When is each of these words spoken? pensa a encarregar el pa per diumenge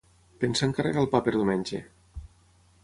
pensa 0.43 0.61
a 0.63 0.69
encarregar 0.69 1.03
el 1.03 1.11
pa 1.11 1.21
per 1.27 1.35
diumenge 1.37 1.85